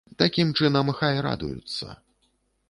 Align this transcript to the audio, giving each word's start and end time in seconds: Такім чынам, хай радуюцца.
Такім 0.21 0.53
чынам, 0.59 0.89
хай 1.01 1.21
радуюцца. 1.27 1.85